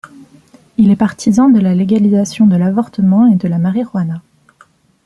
[0.79, 4.23] Il est partisan de la légalisation de l'avortement et de la marijuana.